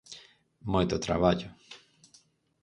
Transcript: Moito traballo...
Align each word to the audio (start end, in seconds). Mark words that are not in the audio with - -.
Moito 0.73 1.03
traballo... 1.05 1.47